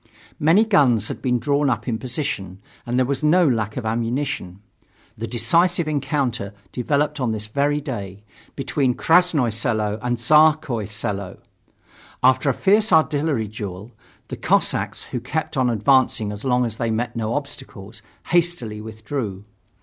[0.39, 4.59] Many guns had been drawn up in position, and there was no lack of ammunition.
[5.15, 8.23] The decisive encounter developed on this very day,
[8.55, 11.37] between Krasnoye Selo and Tsarskoye Selo.
[12.23, 13.91] After a fierce artillery duel,
[14.29, 19.45] the Cossacks, who kept on advancing as long as they met no obstacles, hastily withdrew.